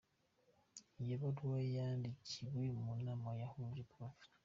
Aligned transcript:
Iyo 1.03 1.15
baruwa 1.21 1.59
yandikiwe 1.75 2.63
mu 2.81 2.91
nama 3.05 3.29
yahuje 3.41 3.83
Prof. 3.91 4.17